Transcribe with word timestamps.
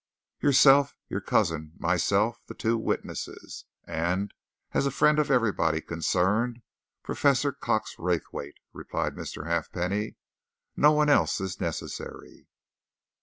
"Yourself, 0.39 0.95
your 1.09 1.21
cousin, 1.21 1.73
myself, 1.77 2.41
the 2.47 2.55
two 2.55 2.75
witnesses, 2.75 3.65
and, 3.83 4.33
as 4.71 4.87
a 4.87 4.89
friend 4.89 5.19
of 5.19 5.29
everybody 5.29 5.79
concerned, 5.79 6.63
Professor 7.03 7.51
Cox 7.51 7.97
Raythwaite," 7.99 8.57
replied 8.73 9.13
Mr. 9.13 9.45
Halfpenny. 9.45 10.15
"No 10.75 10.91
one 10.91 11.09
else 11.09 11.39
is 11.39 11.61
necessary." 11.61 12.47